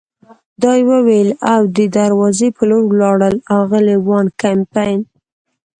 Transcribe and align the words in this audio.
دا 0.61 0.71
یې 0.77 0.85
وویل 0.91 1.29
او 1.53 1.61
د 1.77 1.79
دروازې 1.97 2.47
په 2.57 2.63
لور 2.69 2.83
ولاړل، 2.87 3.35
اغلې 3.59 3.95
وان 4.07 4.25
کمپن. 4.41 4.97